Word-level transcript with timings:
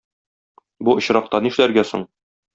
Бу 0.87 0.95
очракта 1.03 1.43
нишләргә 1.49 1.87
соң? 1.93 2.09